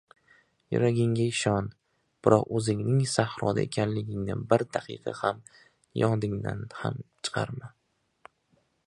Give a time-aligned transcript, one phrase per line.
[0.75, 1.67] Yuragingga ishon,
[2.27, 5.45] biroq o‘zingning sahroda ekanligingni bir daqiqa ham
[6.05, 7.71] yodingdan chiqarma.